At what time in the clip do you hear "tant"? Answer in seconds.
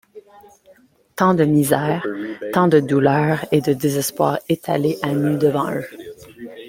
1.15-1.35, 2.53-2.67